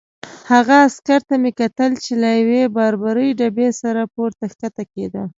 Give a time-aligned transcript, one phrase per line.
[0.51, 5.23] هغه عسکر ته مې کتل چې له یوې باربرې ډبې سره پورته کښته کېده.